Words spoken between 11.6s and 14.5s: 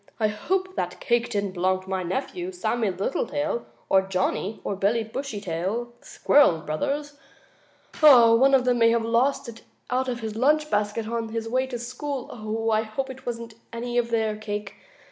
to school. I hope it wasn't any of their